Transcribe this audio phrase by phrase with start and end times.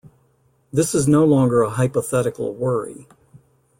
[0.73, 3.07] This is no longer a hypothetical worry.